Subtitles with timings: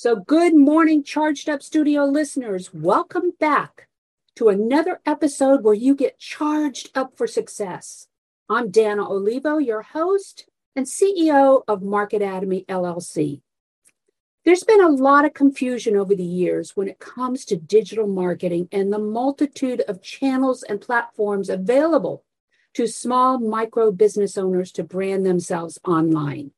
[0.00, 2.72] So, good morning, Charged Up Studio listeners.
[2.72, 3.88] Welcome back
[4.36, 8.06] to another episode where you get charged up for success.
[8.48, 13.40] I'm Dana Olivo, your host and CEO of Marketatomy LLC.
[14.44, 18.68] There's been a lot of confusion over the years when it comes to digital marketing
[18.70, 22.22] and the multitude of channels and platforms available
[22.74, 26.52] to small micro business owners to brand themselves online.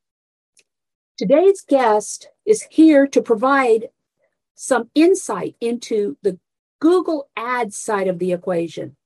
[1.17, 3.87] Today's guest is here to provide
[4.55, 6.37] some insight into the
[6.81, 8.97] Google Ads side of the equation.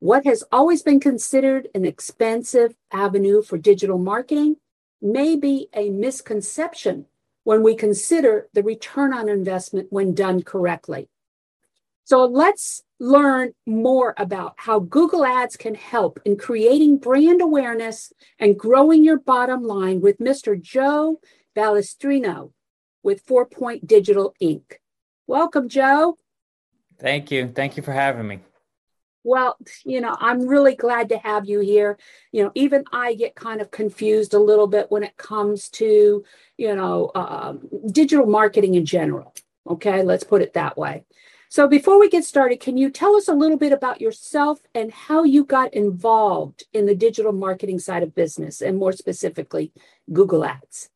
[0.00, 4.56] What has always been considered an expensive avenue for digital marketing
[5.00, 7.06] may be a misconception
[7.44, 11.08] when we consider the return on investment when done correctly.
[12.04, 18.58] So let's learn more about how Google Ads can help in creating brand awareness and
[18.58, 20.60] growing your bottom line with Mr.
[20.60, 21.18] Joe
[21.56, 22.52] Balestrino
[23.02, 24.62] with Four Point Digital Inc.
[25.26, 26.18] Welcome, Joe.
[26.98, 27.48] Thank you.
[27.48, 28.40] Thank you for having me.
[29.22, 31.98] Well, you know, I'm really glad to have you here.
[32.32, 36.24] You know, even I get kind of confused a little bit when it comes to,
[36.56, 39.34] you know, um, digital marketing in general.
[39.68, 41.04] Okay, let's put it that way.
[41.50, 44.90] So, before we get started, can you tell us a little bit about yourself and
[44.92, 49.72] how you got involved in the digital marketing side of business and more specifically,
[50.12, 50.90] Google Ads?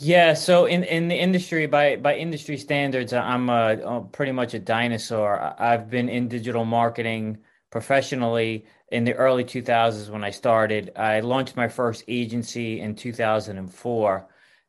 [0.00, 4.58] Yeah, so in, in the industry, by by industry standards, I'm a, pretty much a
[4.60, 5.54] dinosaur.
[5.60, 7.38] I've been in digital marketing
[7.70, 10.92] professionally in the early 2000s when I started.
[10.96, 14.28] I launched my first agency in 2004.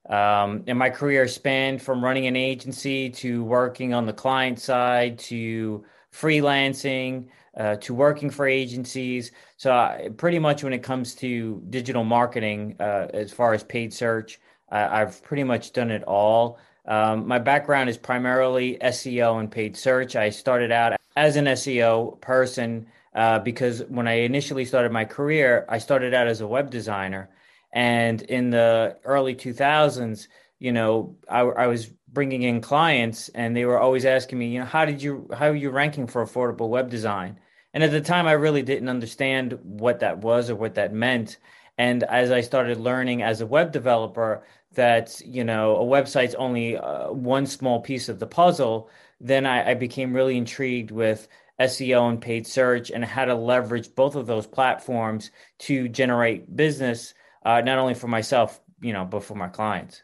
[0.09, 5.19] Um, and my career spanned from running an agency to working on the client side
[5.19, 9.31] to freelancing uh, to working for agencies.
[9.57, 13.93] So, I, pretty much when it comes to digital marketing, uh, as far as paid
[13.93, 14.39] search,
[14.71, 16.59] I've pretty much done it all.
[16.85, 20.15] Um, my background is primarily SEO and paid search.
[20.15, 25.65] I started out as an SEO person uh, because when I initially started my career,
[25.69, 27.29] I started out as a web designer.
[27.71, 30.27] And in the early 2000s,
[30.59, 34.59] you know, I, I was bringing in clients and they were always asking me, you
[34.59, 37.39] know, how did you, how are you ranking for affordable web design?
[37.73, 41.37] And at the time, I really didn't understand what that was or what that meant.
[41.77, 44.43] And as I started learning as a web developer,
[44.73, 49.71] that you know a website's only uh, one small piece of the puzzle, then I,
[49.71, 51.27] I became really intrigued with
[51.59, 57.13] SEO and paid search and how to leverage both of those platforms to generate business,
[57.45, 60.03] uh, not only for myself, you know, but for my clients.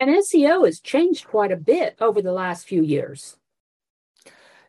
[0.00, 3.36] And SEO has changed quite a bit over the last few years.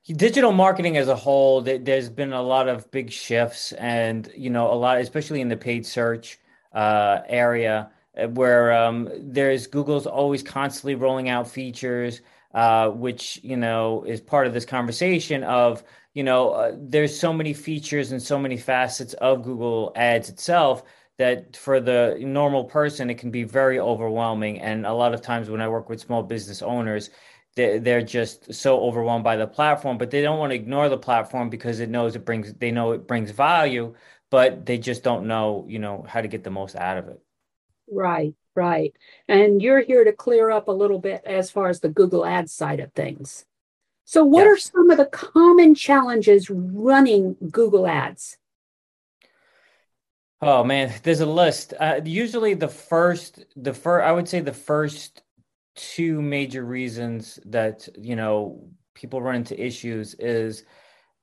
[0.06, 4.72] Digital marketing as a whole, there's been a lot of big shifts, and you know,
[4.72, 6.40] a lot, especially in the paid search
[6.73, 12.22] uh, area where um, there's Google's always constantly rolling out features,
[12.53, 15.83] uh, which you know is part of this conversation of
[16.13, 20.83] you know uh, there's so many features and so many facets of Google Ads itself
[21.17, 24.59] that for the normal person it can be very overwhelming.
[24.59, 27.09] And a lot of times when I work with small business owners,
[27.55, 31.49] they're just so overwhelmed by the platform, but they don't want to ignore the platform
[31.49, 33.93] because it knows it brings they know it brings value,
[34.29, 37.22] but they just don't know you know how to get the most out of it.
[37.91, 38.93] Right, right.
[39.28, 42.53] And you're here to clear up a little bit as far as the Google Ads
[42.53, 43.46] side of things.
[44.05, 44.47] So, what yes.
[44.47, 48.38] are some of the common challenges running Google Ads?
[50.41, 51.73] Oh man, there's a list.
[51.79, 55.22] Uh, usually, the first, the first, I would say the first
[55.76, 60.66] two major reasons that you know people run into issues is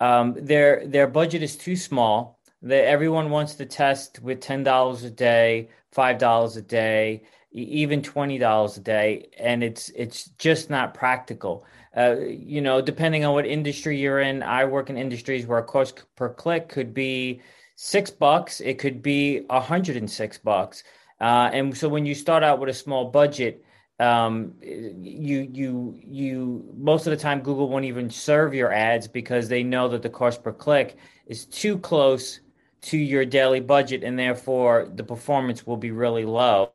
[0.01, 2.38] um, their their budget is too small.
[2.63, 7.23] That everyone wants to test with ten dollars a day five dollars a day,
[7.53, 11.65] even twenty dollars a day, and it's it's just not practical.
[11.97, 15.65] Uh, you know, depending on what industry you're in, I work in industries where a
[15.65, 17.41] cost per click could be
[17.77, 18.61] six bucks.
[18.61, 20.83] It could be a hundred and six bucks.
[21.21, 23.65] Uh, and so when you start out with a small budget,
[24.01, 29.49] um, you you you most of the time Google won't even serve your ads because
[29.49, 30.97] they know that the cost per click
[31.27, 32.41] is too close
[32.81, 36.73] to your daily budget, and therefore the performance will be really low.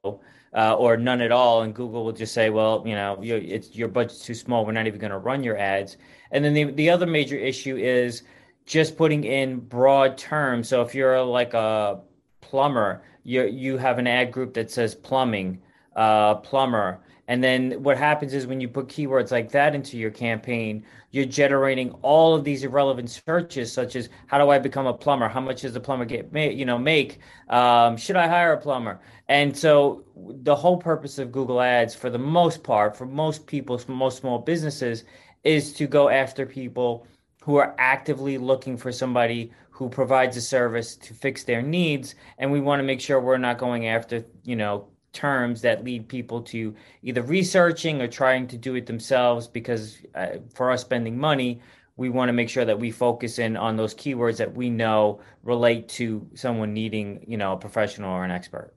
[0.56, 4.24] Uh, or none at all, and Google will just say, "Well, you know, your, budget's
[4.24, 4.64] too small.
[4.64, 5.98] We're not even going to run your ads."
[6.30, 8.22] And then the the other major issue is
[8.68, 10.70] just putting in broad terms.
[10.70, 12.02] So if you're like a
[12.42, 15.60] plumber, you you have an ad group that says plumbing,
[15.96, 17.00] uh, plumber,
[17.34, 21.26] and then what happens is when you put keywords like that into your campaign, you're
[21.26, 25.28] generating all of these irrelevant searches, such as "How do I become a plumber?
[25.28, 26.32] How much does the plumber get?
[26.54, 27.18] You know, make?
[27.50, 32.12] Um, should I hire a plumber?" And so the whole purpose of Google Ads, for
[32.12, 35.04] the most part, for most people, for most small businesses,
[35.44, 37.08] is to go after people
[37.42, 42.52] who are actively looking for somebody who provides a service to fix their needs and
[42.52, 46.42] we want to make sure we're not going after you know terms that lead people
[46.42, 51.62] to either researching or trying to do it themselves because uh, for us spending money
[51.96, 55.22] we want to make sure that we focus in on those keywords that we know
[55.44, 58.74] relate to someone needing you know a professional or an expert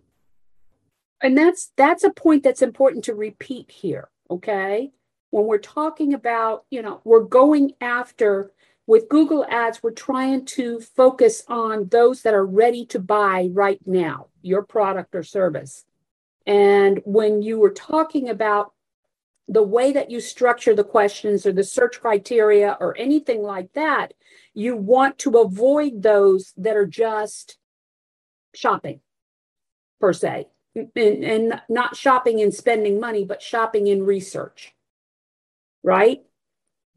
[1.22, 4.92] and that's that's a point that's important to repeat here okay
[5.30, 8.52] when we're talking about you know we're going after
[8.86, 13.80] with Google Ads, we're trying to focus on those that are ready to buy right
[13.84, 15.84] now, your product or service.
[16.46, 18.72] And when you were talking about
[19.48, 24.12] the way that you structure the questions or the search criteria or anything like that,
[24.54, 27.58] you want to avoid those that are just
[28.54, 29.00] shopping
[30.00, 34.74] per se, and, and not shopping and spending money, but shopping in research,
[35.82, 36.22] right?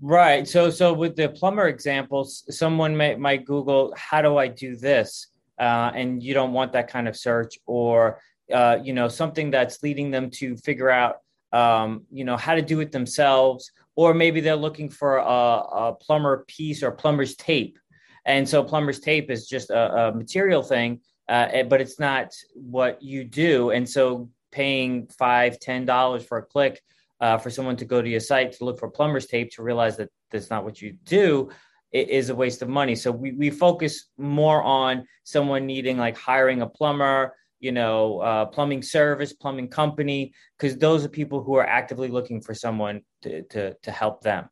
[0.01, 0.47] Right.
[0.47, 5.27] So, so with the plumber examples, someone might Google, "How do I do this?"
[5.59, 8.21] Uh, and you don't want that kind of search, or
[8.53, 11.17] uh, you know, something that's leading them to figure out,
[11.53, 15.95] um, you know, how to do it themselves, or maybe they're looking for a, a
[15.99, 17.77] plumber piece or plumber's tape,
[18.25, 22.33] and so plumber's tape is just a, a material thing, uh, eh, but it's not
[22.53, 26.81] what you do, and so paying five, ten dollars for a click
[27.21, 29.97] uh, for someone to go to your site to look for plumber's tape to realize
[29.97, 31.49] that that's not what you do
[31.91, 32.95] is a waste of money.
[32.95, 38.45] So we, we focus more on someone needing like hiring a plumber, you know, uh,
[38.45, 43.43] plumbing service, plumbing company, because those are people who are actively looking for someone to,
[43.43, 44.49] to, to help them.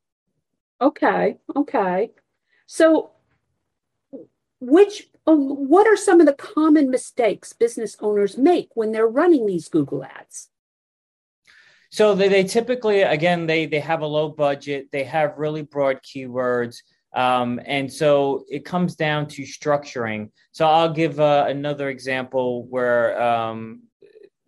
[0.81, 1.37] Okay.
[1.55, 2.11] Okay.
[2.67, 3.11] So
[4.59, 9.45] which, um, what are some of the common mistakes business owners make when they're running
[9.45, 10.49] these Google ads?
[11.89, 14.87] So they, they typically, again, they they have a low budget.
[14.91, 16.77] They have really broad keywords.
[17.13, 20.29] Um, and so it comes down to structuring.
[20.51, 23.83] So I'll give uh, another example where, um,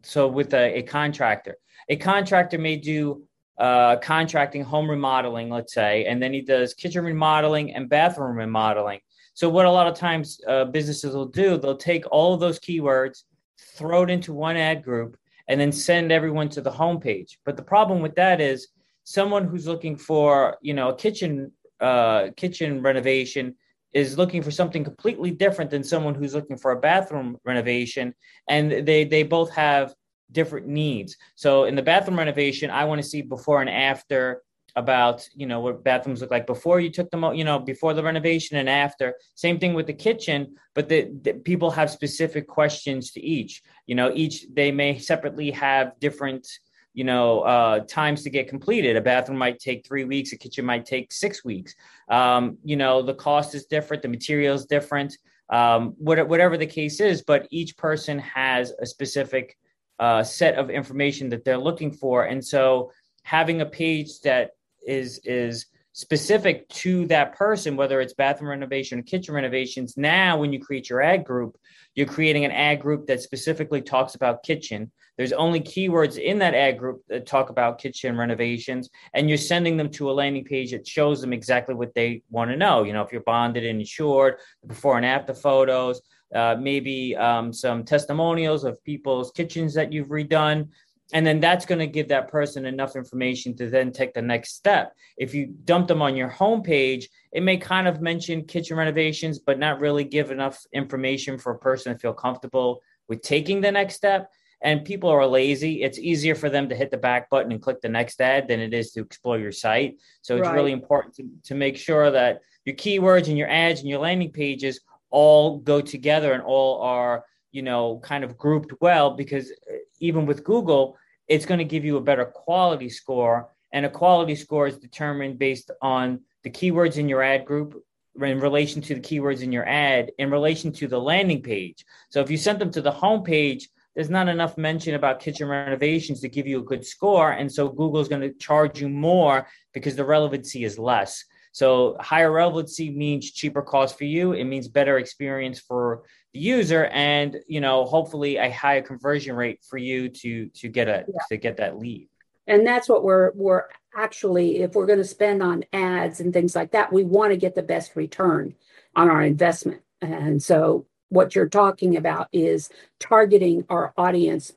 [0.03, 1.57] so with a, a, contractor,
[1.88, 3.23] a contractor may do
[3.57, 9.00] uh, contracting home remodeling, let's say, and then he does kitchen remodeling and bathroom remodeling.
[9.33, 12.59] So what a lot of times uh, businesses will do, they'll take all of those
[12.59, 13.23] keywords,
[13.57, 15.17] throw it into one ad group,
[15.47, 17.38] and then send everyone to the homepage.
[17.45, 18.67] But the problem with that is
[19.03, 21.51] someone who's looking for, you know, a kitchen
[21.81, 23.56] uh, kitchen renovation
[23.94, 28.14] is looking for something completely different than someone who's looking for a bathroom renovation,
[28.48, 29.94] and they they both have
[30.31, 31.18] different needs.
[31.36, 34.44] So in the bathroom renovation, I want to see before and after
[34.76, 37.94] about you know what bathrooms look like before you took them out you know before
[37.94, 39.16] the renovation and after.
[39.36, 43.62] Same thing with the kitchen but the, the, people have specific questions to each.
[43.88, 46.48] You know each they may separately have different
[46.94, 48.96] you know uh, times to get completed.
[48.96, 51.76] A bathroom might take three weeks a kitchen might take six weeks.
[52.10, 55.18] Um, you know the cost is different the material is different
[55.50, 59.58] um, whatever the case is but each person has a specific
[60.00, 62.24] uh, set of information that they're looking for.
[62.24, 62.92] And so
[63.24, 64.52] having a page that
[64.88, 65.66] is is
[65.99, 69.97] specific to that person, whether it's bathroom renovation or kitchen renovations.
[69.97, 71.57] Now, when you create your ad group,
[71.94, 74.94] you're creating an ad group that specifically talks about kitchen.
[75.18, 79.75] There's only keywords in that ad group that talk about kitchen renovations, and you're sending
[79.75, 82.83] them to a landing page that shows them exactly what they want to know.
[82.83, 86.01] You know, if you're bonded and insured, before and after photos,
[86.33, 90.69] uh, maybe um, some testimonials of people's kitchens that you've redone
[91.13, 94.56] and then that's going to give that person enough information to then take the next
[94.56, 94.94] step.
[95.18, 99.59] If you dump them on your homepage it may kind of mention kitchen renovations but
[99.59, 103.95] not really give enough information for a person to feel comfortable with taking the next
[103.95, 104.31] step.
[104.61, 105.83] And people are lazy.
[105.83, 108.59] It's easier for them to hit the back button and click the next ad than
[108.59, 109.97] it is to explore your site.
[110.21, 110.54] So it's right.
[110.54, 114.31] really important to, to make sure that your keywords and your ads and your landing
[114.31, 119.75] pages all go together and all are you know kind of grouped well because uh,
[119.99, 124.35] even with google it's going to give you a better quality score and a quality
[124.35, 127.83] score is determined based on the keywords in your ad group
[128.21, 132.21] in relation to the keywords in your ad in relation to the landing page so
[132.21, 136.21] if you sent them to the home page there's not enough mention about kitchen renovations
[136.21, 139.47] to give you a good score and so google is going to charge you more
[139.73, 144.33] because the relevancy is less so higher relevancy means cheaper cost for you.
[144.33, 146.03] It means better experience for
[146.33, 150.88] the user, and you know, hopefully a higher conversion rate for you to to get
[150.88, 151.19] a yeah.
[151.30, 152.09] to get that lead.
[152.48, 156.56] And that's what we're we're actually, if we're going to spend on ads and things
[156.56, 158.56] like that, we want to get the best return
[158.95, 159.81] on our investment.
[160.02, 162.69] And so what you're talking about is
[163.00, 164.52] targeting our audience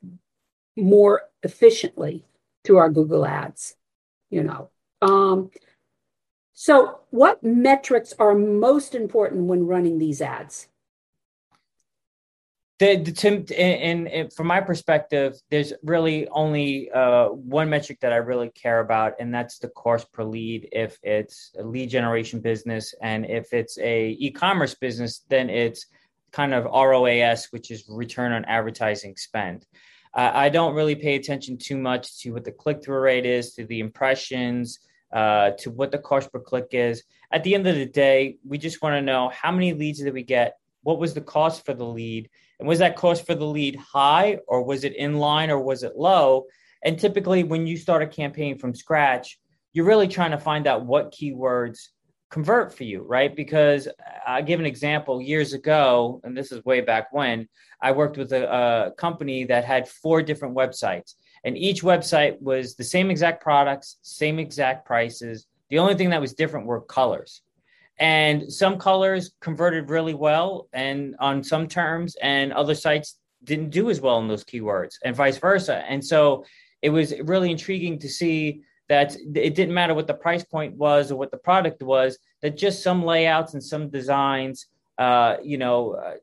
[0.75, 2.25] more efficiently
[2.63, 3.75] through our Google ads,
[4.29, 4.69] you know.
[5.01, 5.51] Um,
[6.53, 10.67] so, what metrics are most important when running these ads?
[12.79, 18.11] The, the Tim, and, and, from my perspective, there's really only uh, one metric that
[18.11, 20.69] I really care about, and that's the cost per lead.
[20.71, 25.85] If it's a lead generation business, and if it's a e-commerce business, then it's
[26.31, 29.65] kind of ROAS, which is return on advertising spend.
[30.15, 33.53] Uh, I don't really pay attention too much to what the click through rate is,
[33.53, 34.79] to the impressions,
[35.13, 37.03] uh, to what the cost per click is.
[37.31, 40.13] At the end of the day, we just want to know how many leads did
[40.13, 40.57] we get?
[40.81, 42.29] What was the cost for the lead?
[42.59, 45.83] And was that cost for the lead high or was it in line or was
[45.83, 46.45] it low?
[46.83, 49.39] And typically, when you start a campaign from scratch,
[49.71, 51.79] you're really trying to find out what keywords
[52.29, 53.35] convert for you, right?
[53.35, 53.87] Because
[54.25, 57.47] I give an example years ago, and this is way back when
[57.81, 62.75] I worked with a, a company that had four different websites and each website was
[62.75, 65.45] the same exact products, same exact prices.
[65.69, 67.41] The only thing that was different were colors.
[68.03, 73.89] And some colors converted really well and on some terms, and other sites didn't do
[73.89, 75.77] as well in those keywords, and vice versa.
[75.87, 76.43] And so
[76.81, 81.11] it was really intriguing to see that it didn't matter what the price point was
[81.11, 84.67] or what the product was, that just some layouts and some designs,
[84.97, 86.15] uh, you know, uh,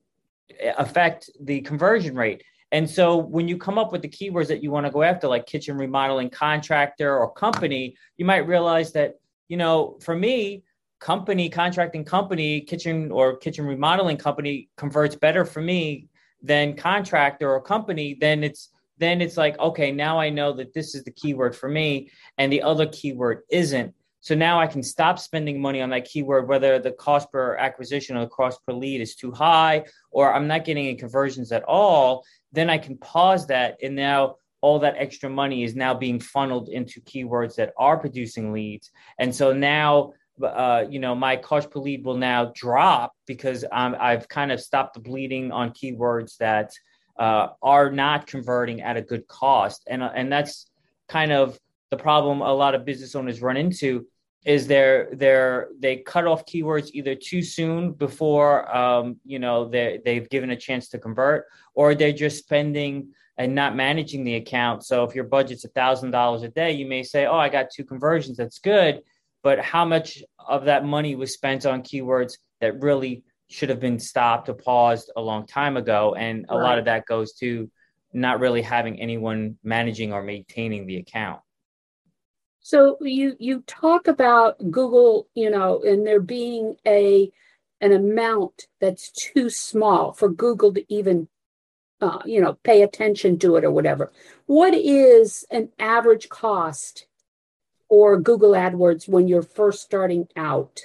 [0.76, 2.42] affect the conversion rate.
[2.72, 5.26] And so when you come up with the keywords that you want to go after,
[5.28, 9.14] like kitchen remodeling contractor or company, you might realize that,
[9.49, 10.62] you know, for me,
[11.00, 16.09] company, contracting company, kitchen or kitchen remodeling company converts better for me
[16.42, 20.95] than contractor or company, then it's then it's like, okay, now I know that this
[20.95, 23.95] is the keyword for me and the other keyword isn't.
[24.21, 28.19] So now I can stop spending money on that keyword, whether the cost per acquisition
[28.19, 31.64] or the cost per lead is too high, or I'm not getting any conversions at
[31.64, 32.26] all.
[32.52, 33.78] Then I can pause that.
[33.83, 38.52] And now all that extra money is now being funneled into keywords that are producing
[38.52, 38.90] leads.
[39.19, 44.28] And so now, uh, you know, my cost per lead will now drop because I've
[44.28, 46.73] kind of stopped the bleeding on keywords that
[47.18, 49.82] uh, are not converting at a good cost.
[49.88, 50.70] And, uh, and that's
[51.09, 51.59] kind of
[51.90, 54.06] the problem a lot of business owners run into
[54.47, 60.00] is they're they're they cut off keywords either too soon before um, you know they
[60.04, 61.44] they've given a chance to convert
[61.75, 64.85] or they're just spending and not managing the account.
[64.85, 67.70] So if your budget's a thousand dollars a day you may say oh i got
[67.70, 68.38] two conversions.
[68.38, 69.02] That's good
[69.42, 73.99] but how much of that money was spent on keywords that really should have been
[73.99, 76.62] stopped or paused a long time ago and a right.
[76.62, 77.70] lot of that goes to
[78.12, 81.40] not really having anyone managing or maintaining the account
[82.61, 87.32] so you you talk about Google, you know, and there being a
[87.80, 91.28] an amount that's too small for Google to even
[92.00, 94.12] uh, you know pay attention to it or whatever.
[94.47, 97.06] What is an average cost
[97.90, 100.80] for Google AdWords when you're first starting out?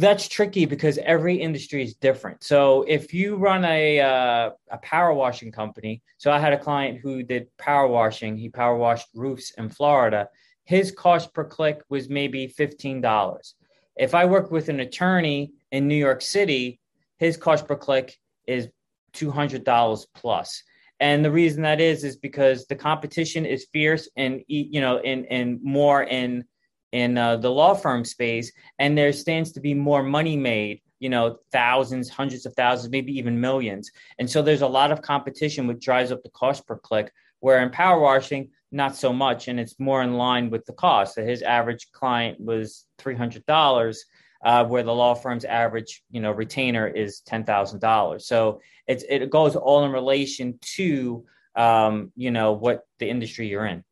[0.00, 2.42] that's tricky because every industry is different.
[2.42, 7.00] So if you run a uh, a power washing company, so I had a client
[7.00, 8.36] who did power washing.
[8.36, 10.28] He power washed roofs in Florida.
[10.64, 13.54] His cost per click was maybe fifteen dollars.
[13.96, 16.80] If I work with an attorney in New York City,
[17.18, 18.68] his cost per click is
[19.12, 20.62] two hundred dollars plus.
[21.00, 25.24] And the reason that is is because the competition is fierce and you know in
[25.24, 26.44] in more in
[26.92, 30.82] in uh, the law firm space, and there stands to be more money made.
[30.98, 33.90] You know, thousands, hundreds of thousands, maybe even millions.
[34.18, 37.10] And so there's a lot of competition, which drives up the cost per click.
[37.38, 41.14] Where in power washing, not so much, and it's more in line with the cost.
[41.14, 44.04] So his average client was three hundred dollars,
[44.42, 48.26] uh, where the law firm's average, you know, retainer is ten thousand dollars.
[48.26, 53.66] So it's it goes all in relation to um, you know what the industry you're
[53.66, 53.84] in.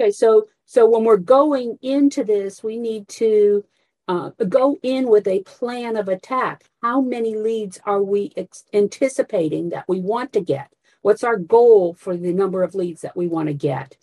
[0.00, 3.64] Okay, so so when we're going into this, we need to
[4.08, 6.64] uh, go in with a plan of attack.
[6.82, 10.72] How many leads are we ex- anticipating that we want to get?
[11.02, 13.96] What's our goal for the number of leads that we want to get?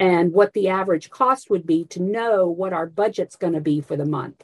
[0.00, 3.80] And what the average cost would be to know what our budget's going to be
[3.80, 4.42] for the month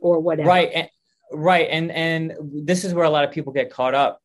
[0.00, 0.48] or whatever.
[0.48, 0.70] Right.
[0.74, 0.88] And,
[1.30, 1.68] right.
[1.70, 4.22] And and this is where a lot of people get caught up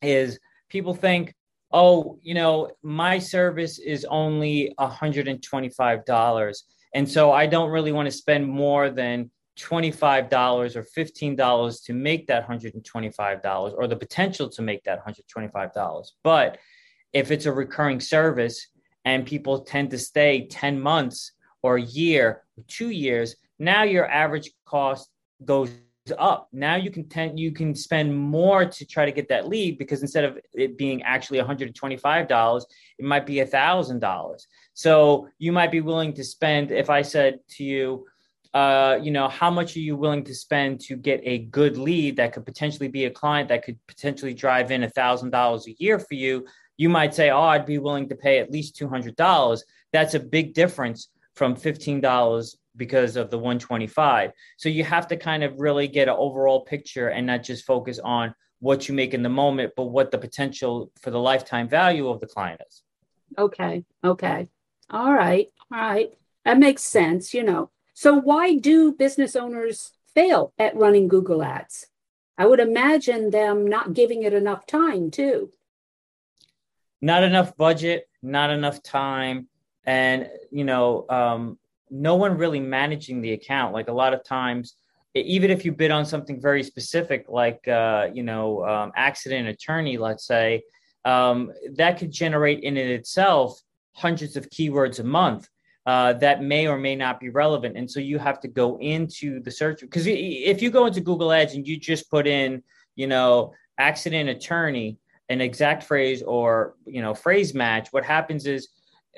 [0.00, 0.38] is
[0.70, 1.34] people think,
[1.70, 6.62] oh, you know, my service is only $125
[6.94, 12.26] and so I don't really want to spend more than $25 or $15 to make
[12.28, 16.06] that $125 or the potential to make that $125.
[16.22, 16.58] But
[17.12, 18.68] if it's a recurring service
[19.04, 24.50] and people tend to stay 10 months or a year, two years, now your average
[24.64, 25.10] cost
[25.44, 25.70] goes
[26.18, 26.48] up.
[26.52, 30.02] Now you can tend, you can spend more to try to get that lead because
[30.02, 32.62] instead of it being actually $125,
[32.98, 34.46] it might be $1,000.
[34.74, 38.06] So you might be willing to spend, if I said to you,
[38.54, 42.16] uh, you know, how much are you willing to spend to get a good lead
[42.16, 46.14] that could potentially be a client that could potentially drive in $1,000 a year for
[46.14, 46.46] you?
[46.78, 49.60] You might say, oh, I'd be willing to pay at least $200.
[49.92, 54.30] That's a big difference from $15 because of the 125.
[54.56, 57.98] So you have to kind of really get an overall picture and not just focus
[57.98, 62.08] on what you make in the moment, but what the potential for the lifetime value
[62.08, 62.82] of the client is.
[63.36, 63.84] Okay.
[64.02, 64.48] Okay.
[64.90, 65.48] All right.
[65.72, 66.12] All right.
[66.44, 67.70] That makes sense, you know.
[67.94, 71.86] So why do business owners fail at running Google Ads?
[72.36, 75.50] I would imagine them not giving it enough time too.
[77.00, 79.48] Not enough budget, not enough time,
[79.84, 81.58] and you know, um,
[81.90, 83.72] no one really managing the account.
[83.72, 84.74] Like a lot of times,
[85.14, 89.96] even if you bid on something very specific, like uh, you know, um, accident attorney,
[89.96, 90.62] let's say,
[91.04, 93.60] um, that could generate in it itself
[93.92, 95.48] hundreds of keywords a month.
[95.86, 97.74] Uh, that may or may not be relevant.
[97.74, 101.32] And so you have to go into the search because if you go into Google
[101.32, 102.62] Ads and you just put in,
[102.94, 104.98] you know, accident attorney,
[105.28, 108.68] an exact phrase or, you know, phrase match, what happens is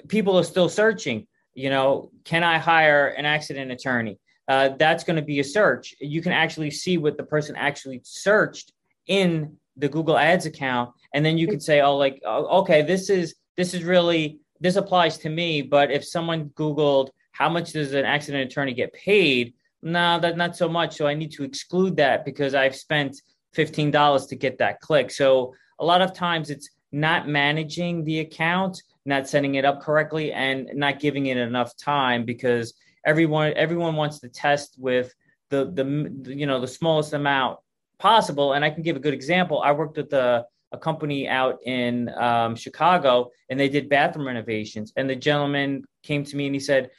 [0.09, 4.19] people are still searching you know, can I hire an accident attorney?
[4.49, 5.95] Uh, that's going to be a search.
[6.01, 8.73] You can actually see what the person actually searched
[9.07, 13.11] in the Google Ads account, and then you can say, "Oh, like, oh, okay, this
[13.11, 17.95] is this is really this applies to me." But if someone Googled how much does
[17.95, 20.97] an accident attorney get paid, no, that not so much.
[20.97, 23.21] So I need to exclude that because I've spent
[23.55, 25.11] fifteen dollars to get that click.
[25.11, 30.33] So a lot of times it's not managing the account not setting it up correctly
[30.33, 35.15] and not giving it enough time because everyone everyone wants to test with
[35.49, 37.59] the the you know the smallest amount
[37.99, 38.55] possible.
[38.55, 39.61] And i can give a good example.
[39.61, 44.93] I worked with a, a company out in um, chicago and they did bathroom renovations.
[44.97, 46.91] And the gentleman came to me and he said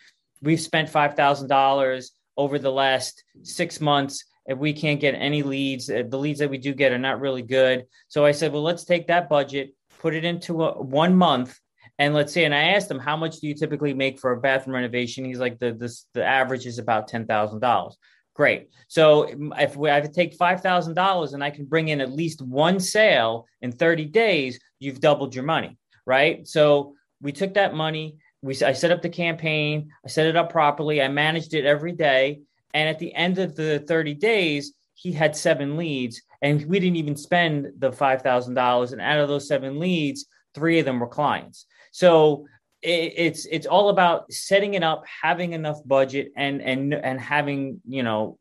[0.42, 6.04] we've spent $5000 over the last six months and we can't get any leads uh,
[6.08, 8.86] the leads that we do get are not really good so i said well let's
[8.86, 11.60] take that budget put it into a, one month
[12.02, 14.42] and let's say, and I asked him, how much do you typically make for a
[14.42, 15.24] bathroom renovation?
[15.24, 17.96] He's like, the this, the average is about ten thousand dollars.
[18.34, 18.70] Great.
[18.88, 22.12] So mm, if we, I take five thousand dollars and I can bring in at
[22.12, 25.78] least one sale in thirty days, you've doubled your money,
[26.08, 26.48] right?
[26.48, 28.18] So we took that money.
[28.42, 29.92] We I set up the campaign.
[30.04, 31.04] I set it up properly.
[31.04, 32.42] I managed it every day.
[32.74, 36.98] And at the end of the thirty days, he had seven leads, and we didn't
[36.98, 38.92] even spend the five thousand dollars.
[38.92, 41.66] And out of those seven leads, three of them were clients.
[41.92, 42.46] So
[42.82, 47.82] it, it's it's all about setting it up, having enough budget, and and and having
[47.88, 48.38] you know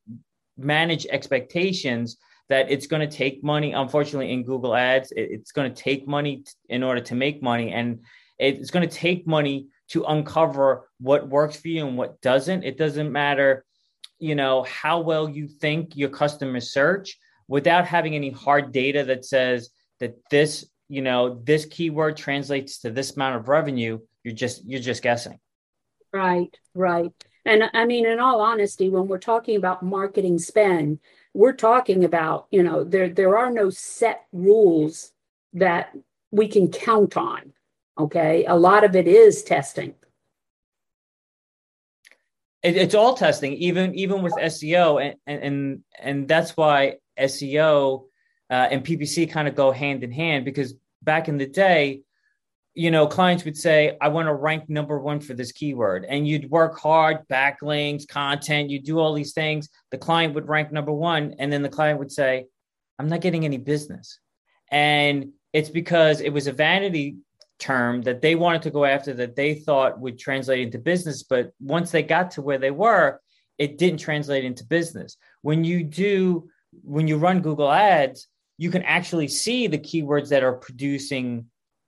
[0.57, 2.17] manage expectations
[2.49, 3.73] that it's going to take money.
[3.73, 7.73] Unfortunately, in Google Ads, it, it's going to take money in order to make money,
[7.73, 8.01] and
[8.39, 12.65] it's going to take money to uncover what works for you and what doesn't.
[12.65, 13.65] It doesn't matter,
[14.21, 19.25] you know, how well you think your customers search without having any hard data that
[19.25, 24.65] says that this you know this keyword translates to this amount of revenue you're just
[24.65, 25.39] you're just guessing.
[26.13, 27.13] Right right.
[27.47, 30.99] And i mean in all honesty when we're talking about marketing spend
[31.33, 35.13] we're talking about you know there there are no set rules
[35.55, 35.97] that
[36.31, 37.53] we can count on
[38.01, 38.45] okay?
[38.47, 39.95] A lot of it is testing
[42.63, 48.05] it, it's all testing even even with seo and and and that's why seo
[48.51, 52.03] uh, and PPC kind of go hand in hand because back in the day,
[52.75, 56.05] you know, clients would say, I want to rank number one for this keyword.
[56.05, 59.69] And you'd work hard, backlinks, content, you do all these things.
[59.91, 61.37] The client would rank number one.
[61.39, 62.47] And then the client would say,
[62.99, 64.19] I'm not getting any business.
[64.71, 67.17] And it's because it was a vanity
[67.61, 71.23] term that they wanted to go after that they thought would translate into business.
[71.23, 73.21] But once they got to where they were,
[73.59, 75.17] it didn't translate into business.
[75.43, 76.49] When you do,
[76.83, 78.27] when you run Google Ads,
[78.59, 81.47] you can actually see the keywords that are producing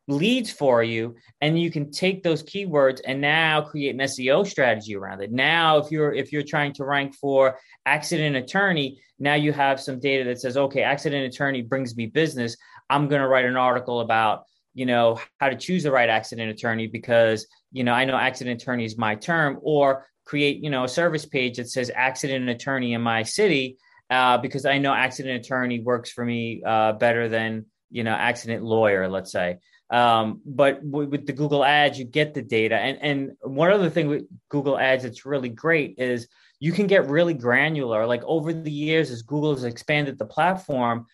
[0.09, 4.97] leads for you and you can take those keywords and now create an SEO strategy
[4.97, 5.31] around it.
[5.31, 10.01] Now if you're if you're trying to rank for accident attorney, now you have some
[10.01, 12.57] data that says okay, accident attorney brings me business.
[12.91, 16.51] I'm going to write an article about, you know, how to choose the right accident
[16.51, 20.85] attorney because, you know, I know accident attorney is my term or create, you know,
[20.85, 23.77] a service page that says accident attorney in my city
[24.11, 28.63] uh, because I know accident attorney works for me uh, better than, you know, accident
[28.63, 29.59] lawyer, let's say.
[29.91, 32.77] Um, but w- with the Google Ads, you get the data.
[32.77, 36.29] And and one other thing with Google Ads that's really great is
[36.61, 38.07] you can get really granular.
[38.07, 41.07] Like over the years, as Google has expanded the platform,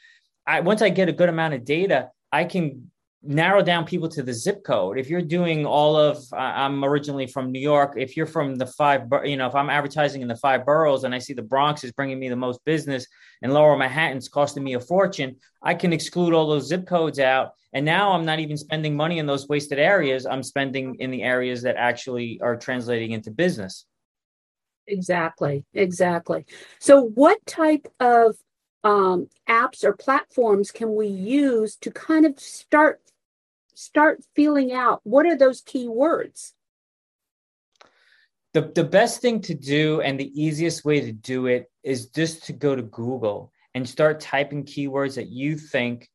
[0.46, 2.90] I once I get a good amount of data, I can
[3.28, 4.98] narrow down people to the zip code.
[4.98, 7.94] If you're doing all of, I'm originally from New York.
[7.96, 11.14] If you're from the five, you know, if I'm advertising in the five boroughs and
[11.14, 13.06] I see the Bronx is bringing me the most business
[13.42, 17.52] and Lower Manhattan's costing me a fortune, I can exclude all those zip codes out
[17.72, 20.24] and now I'm not even spending money in those wasted areas.
[20.24, 23.84] I'm spending in the areas that actually are translating into business.
[24.86, 25.64] Exactly.
[25.74, 26.46] Exactly.
[26.78, 28.36] So, what type of
[28.84, 33.00] um, apps or platforms can we use to kind of start
[33.78, 36.52] start feeling out what are those keywords?
[38.52, 42.44] The, the best thing to do and the easiest way to do it is just
[42.46, 46.08] to go to Google and start typing keywords that you think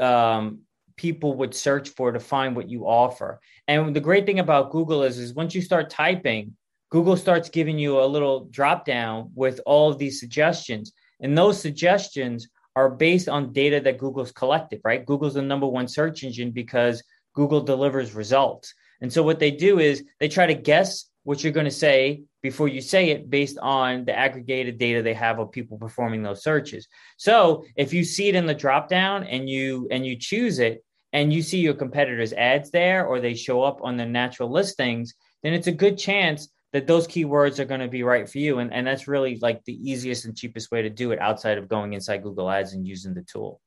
[0.00, 0.62] um,
[0.96, 3.40] people would search for to find what you offer.
[3.68, 6.56] And the great thing about Google is, is once you start typing,
[6.90, 10.92] Google starts giving you a little drop down with all of these suggestions.
[11.20, 15.04] And those suggestions are based on data that Google's collected, right?
[15.04, 17.02] Google's the number one search engine because
[17.34, 18.72] Google delivers results.
[19.00, 22.22] And so what they do is they try to guess what you're going to say
[22.42, 26.44] before you say it based on the aggregated data they have of people performing those
[26.44, 26.86] searches.
[27.16, 30.84] So if you see it in the drop down and you and you choose it,
[31.12, 35.14] and you see your competitors' ads there or they show up on the natural listings,
[35.42, 38.58] then it's a good chance that those keywords are going to be right for you.
[38.58, 41.68] And, and that's really like the easiest and cheapest way to do it outside of
[41.68, 43.60] going inside Google Ads and using the tool.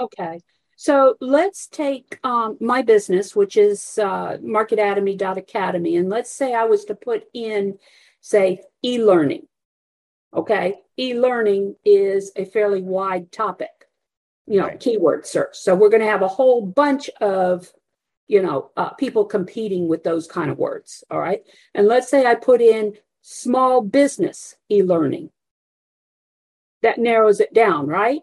[0.00, 0.40] Okay.
[0.76, 6.84] So let's take um, my business, which is uh, marketatomy.academy, and let's say I was
[6.86, 7.78] to put in,
[8.20, 9.46] say, e learning.
[10.34, 10.74] Okay.
[10.98, 13.70] E learning is a fairly wide topic
[14.46, 14.80] you know, right.
[14.80, 15.56] keyword search.
[15.56, 17.70] So we're going to have a whole bunch of,
[18.28, 21.04] you know, uh, people competing with those kind of words.
[21.10, 21.42] All right.
[21.74, 25.30] And let's say I put in small business e learning.
[26.82, 28.20] That narrows it down, right?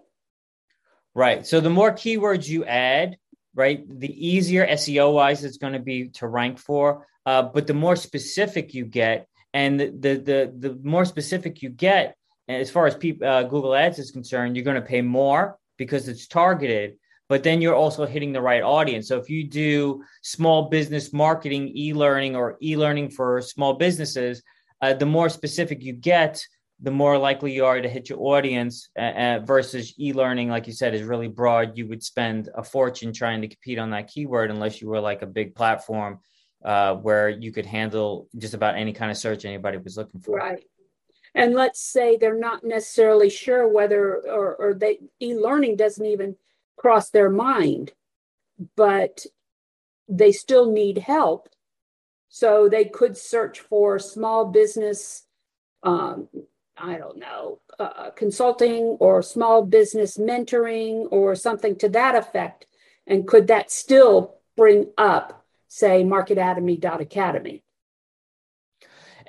[1.16, 1.46] Right.
[1.46, 3.18] So the more keywords you add,
[3.56, 7.06] right, the easier SEO wise it's going to be to rank for.
[7.26, 11.70] Uh, but the more specific you get, and the the the, the more specific you
[11.70, 12.16] get,
[12.50, 16.08] as far as people, uh, Google Ads is concerned, you're going to pay more because
[16.08, 16.98] it's targeted
[17.30, 19.08] but then you're also hitting the right audience.
[19.08, 24.44] So if you do small business marketing, e-learning, or e-learning for small businesses,
[24.82, 26.46] uh, the more specific you get,
[26.82, 28.90] the more likely you are to hit your audience.
[29.00, 31.78] Uh, uh, versus e-learning, like you said, is really broad.
[31.78, 35.22] You would spend a fortune trying to compete on that keyword unless you were like
[35.22, 36.20] a big platform
[36.66, 40.38] uh, where you could handle just about any kind of search anybody was looking for.
[40.38, 40.64] Right
[41.36, 46.36] and let's say they're not necessarily sure whether or, or they e-learning doesn't even
[46.78, 47.92] cross their mind
[48.76, 49.26] but
[50.08, 51.50] they still need help.
[52.30, 55.26] So they could search for small business
[55.84, 56.30] um,
[56.78, 62.66] i don't know uh, consulting or small business mentoring or something to that effect.
[63.06, 67.64] And could that still bring up say marketatomy.academy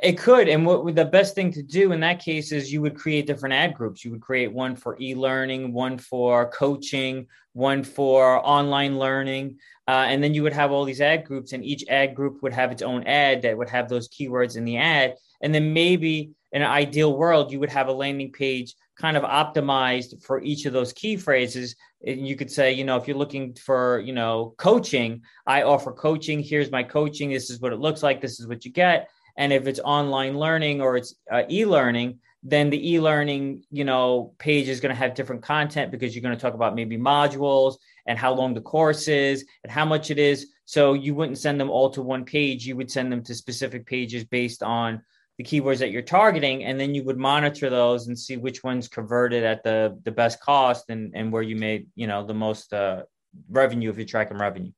[0.03, 0.49] it could.
[0.49, 3.55] And what the best thing to do in that case is you would create different
[3.55, 4.05] ad groups.
[4.05, 9.59] You would create one for e learning, one for coaching, one for online learning.
[9.87, 12.53] Uh, and then you would have all these ad groups, and each ad group would
[12.55, 15.15] have its own ad that would have those keywords in the ad.
[15.43, 19.25] And then maybe in an ideal world, you would have a landing page kind of
[19.25, 21.77] optimized for each of those key phrases.
[22.07, 25.93] And you could say, you know, if you're looking for, you know, coaching, I offer
[25.93, 26.41] coaching.
[26.41, 27.31] Here's my coaching.
[27.31, 28.21] This is what it looks like.
[28.21, 32.69] This is what you get and if it's online learning or it's uh, e-learning then
[32.69, 36.41] the e-learning you know page is going to have different content because you're going to
[36.41, 40.49] talk about maybe modules and how long the course is and how much it is.
[40.67, 42.67] So you wouldn't send them all to one page.
[42.67, 45.03] You would send them to specific pages based on
[45.39, 48.87] the keywords that you're targeting and then you would monitor those and see which ones
[48.87, 52.73] converted at the the best cost and and where you made you know the most
[52.73, 53.03] uh,
[53.49, 54.71] revenue if you're tracking revenue.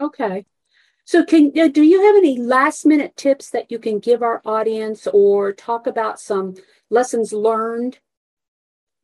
[0.00, 0.44] Okay
[1.04, 5.06] So, can do you have any last minute tips that you can give our audience,
[5.12, 6.54] or talk about some
[6.88, 7.98] lessons learned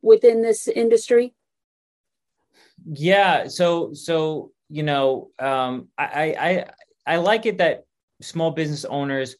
[0.01, 1.33] within this industry?
[2.85, 3.47] Yeah.
[3.47, 6.65] So, so you know, um, I, I
[7.13, 7.85] I like it that
[8.21, 9.35] small business owners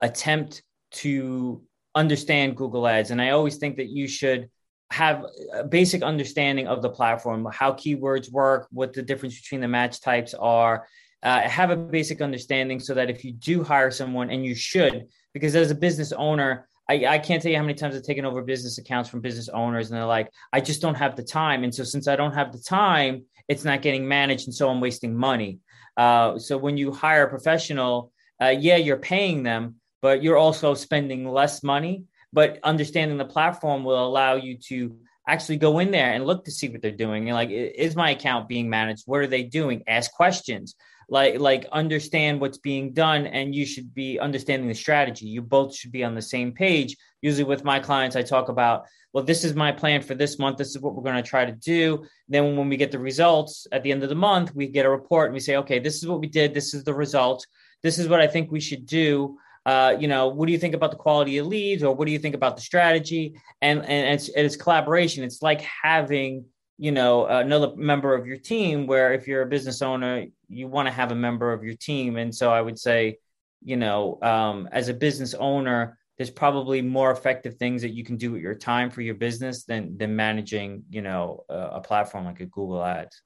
[0.00, 0.62] attempt
[0.92, 1.62] to
[1.94, 4.50] understand Google Ads, and I always think that you should
[4.90, 9.68] have a basic understanding of the platform, how keywords work, what the difference between the
[9.68, 10.86] match types are.
[11.22, 15.06] Uh, have a basic understanding so that if you do hire someone, and you should,
[15.32, 18.24] because as a business owner, I, I can't tell you how many times I've taken
[18.24, 21.64] over business accounts from business owners, and they're like, I just don't have the time.
[21.64, 24.46] And so, since I don't have the time, it's not getting managed.
[24.48, 25.60] And so, I'm wasting money.
[25.96, 30.74] Uh, so, when you hire a professional, uh, yeah, you're paying them, but you're also
[30.74, 34.96] spending less money but understanding the platform will allow you to
[35.28, 38.10] actually go in there and look to see what they're doing and like is my
[38.10, 40.74] account being managed what are they doing ask questions
[41.12, 45.26] like like understand what's being done and you should be understanding the strategy.
[45.26, 46.96] You both should be on the same page.
[47.20, 50.56] Usually with my clients i talk about well this is my plan for this month.
[50.56, 52.06] This is what we're going to try to do.
[52.30, 54.90] Then when we get the results at the end of the month we get a
[54.90, 56.54] report and we say okay this is what we did.
[56.54, 57.46] This is the result.
[57.82, 59.36] This is what i think we should do.
[59.64, 62.12] Uh, you know, what do you think about the quality of leads, or what do
[62.12, 63.34] you think about the strategy?
[63.60, 65.22] And and it's it's collaboration.
[65.22, 66.46] It's like having
[66.82, 68.88] you know another member of your team.
[68.88, 72.16] Where if you're a business owner, you want to have a member of your team.
[72.16, 73.18] And so I would say,
[73.62, 78.16] you know, um, as a business owner, there's probably more effective things that you can
[78.16, 82.24] do with your time for your business than than managing, you know, a, a platform
[82.24, 83.22] like a Google Ads.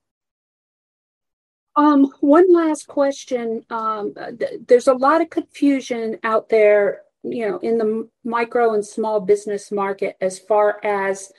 [1.77, 3.64] Um, one last question.
[3.71, 8.85] Um, th- there's a lot of confusion out there, you know, in the micro and
[8.85, 11.33] small business market as far as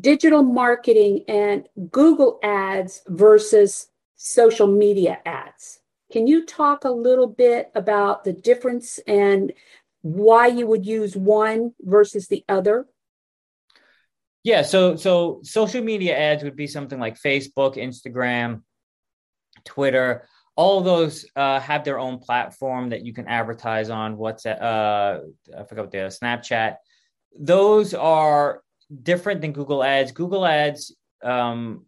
[0.00, 5.80] digital marketing and Google ads versus social media ads.
[6.12, 9.52] Can you talk a little bit about the difference and
[10.02, 12.86] why you would use one versus the other?
[14.44, 18.62] Yeah, so so social media ads would be something like Facebook, Instagram,
[19.64, 24.16] Twitter, all those uh, have their own platform that you can advertise on.
[24.16, 25.20] What's uh,
[25.56, 26.76] I forgot what the Snapchat.
[27.38, 28.62] Those are
[29.02, 30.12] different than Google Ads.
[30.12, 31.84] Google Ads, um,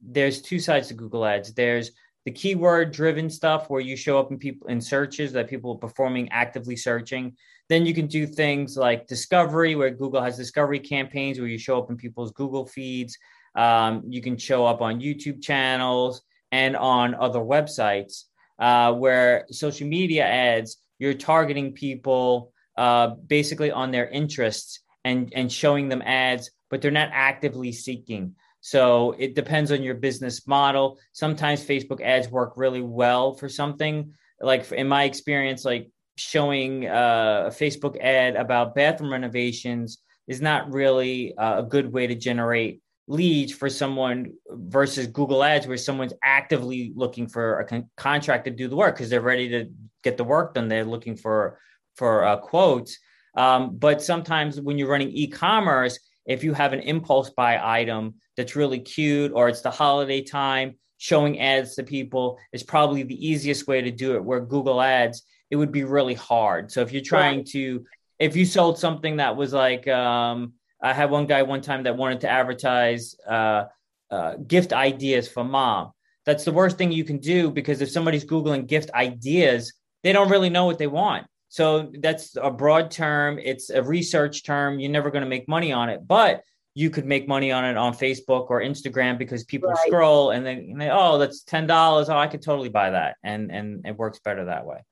[0.00, 1.54] there's two sides to Google Ads.
[1.54, 1.92] There's
[2.24, 5.88] the keyword driven stuff where you show up in people in searches that people are
[5.88, 7.36] performing actively searching.
[7.68, 11.78] Then you can do things like discovery, where Google has discovery campaigns where you show
[11.78, 13.16] up in people's Google feeds.
[13.54, 18.24] Um, you can show up on YouTube channels and on other websites
[18.58, 25.50] uh, where social media ads, you're targeting people uh, basically on their interests and, and
[25.50, 28.34] showing them ads, but they're not actively seeking.
[28.60, 30.98] So it depends on your business model.
[31.12, 34.12] Sometimes Facebook ads work really well for something.
[34.40, 40.72] Like in my experience, like showing uh, a Facebook ad about bathroom renovations is not
[40.72, 46.12] really uh, a good way to generate leads for someone versus Google Ads, where someone's
[46.22, 49.70] actively looking for a con- contract to do the work because they're ready to
[50.04, 50.68] get the work done.
[50.68, 51.58] They're looking for
[51.96, 52.98] for uh, quotes.
[53.36, 58.56] Um, but sometimes when you're running e-commerce, if you have an impulse buy item that's
[58.56, 63.66] really cute, or it's the holiday time, showing ads to people is probably the easiest
[63.66, 64.24] way to do it.
[64.24, 66.70] Where Google Ads, it would be really hard.
[66.70, 67.84] So if you're trying to,
[68.18, 71.96] if you sold something that was like um, I had one guy one time that
[71.96, 73.64] wanted to advertise uh,
[74.10, 75.92] uh, gift ideas for mom.
[76.24, 80.28] That's the worst thing you can do because if somebody's Googling gift ideas, they don't
[80.28, 81.26] really know what they want.
[81.48, 83.38] So that's a broad term.
[83.38, 84.80] It's a research term.
[84.80, 86.42] You're never going to make money on it, but
[86.74, 89.86] you could make money on it on Facebook or Instagram because people right.
[89.86, 92.08] scroll and then they, oh, that's ten dollars.
[92.08, 94.84] Oh, I could totally buy that, and and it works better that way.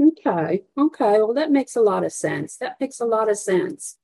[0.00, 0.64] Okay.
[0.76, 1.18] Okay.
[1.18, 2.56] Well, that makes a lot of sense.
[2.56, 3.98] That makes a lot of sense.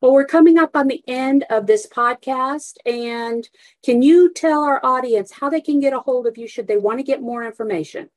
[0.00, 2.74] Well, we're coming up on the end of this podcast.
[2.84, 3.48] And
[3.84, 6.76] can you tell our audience how they can get a hold of you should they
[6.76, 8.10] want to get more information?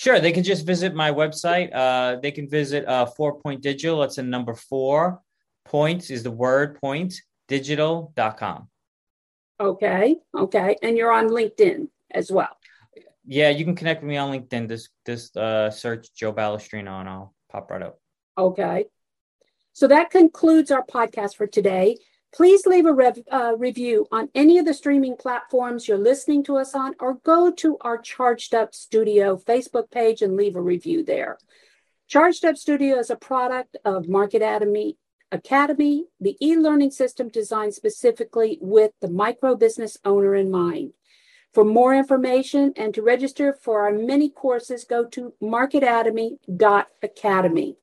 [0.00, 0.18] Sure.
[0.18, 1.68] They can just visit my website.
[1.74, 4.00] Uh, they can visit uh, Four Point Digital.
[4.00, 5.20] That's a number four.
[5.66, 7.12] Points is the word point
[7.48, 8.70] digital.com.
[9.60, 10.16] Okay.
[10.34, 10.76] Okay.
[10.82, 12.48] And you're on LinkedIn as well.
[13.26, 14.68] Yeah, you can connect with me on LinkedIn.
[14.68, 18.00] This this uh, search Joe Balestrino and I'll pop right up.
[18.38, 18.86] Okay.
[19.74, 21.98] So that concludes our podcast for today.
[22.32, 26.56] Please leave a rev, uh, review on any of the streaming platforms you're listening to
[26.56, 31.04] us on, or go to our Charged Up Studio Facebook page and leave a review
[31.04, 31.38] there.
[32.06, 34.96] Charged Up Studio is a product of Market Academy,
[35.32, 40.92] Academy, the e learning system designed specifically with the micro business owner in mind.
[41.52, 47.76] For more information and to register for our many courses, go to marketatomy.academy.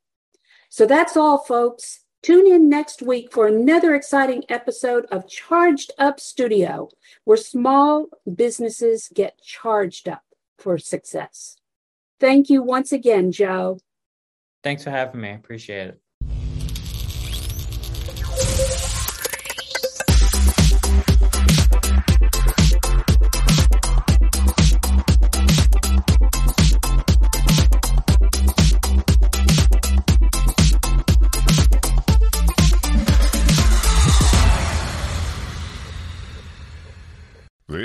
[0.69, 2.05] So that's all, folks.
[2.23, 6.89] Tune in next week for another exciting episode of Charged Up Studio,
[7.23, 10.23] where small businesses get charged up
[10.57, 11.57] for success.
[12.19, 13.79] Thank you once again, Joe.
[14.63, 15.29] Thanks for having me.
[15.29, 16.01] I appreciate it.